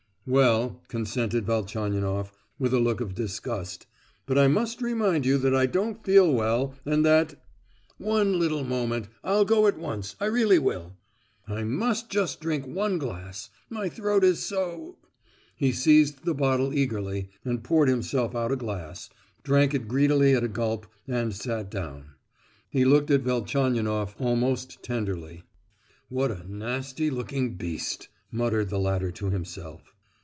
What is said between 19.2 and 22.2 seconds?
drank it greedily at a gulp, and sat down.